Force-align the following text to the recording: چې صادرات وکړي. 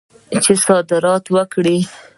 چې 0.43 0.53
صادرات 0.65 1.25
وکړي. 1.35 1.77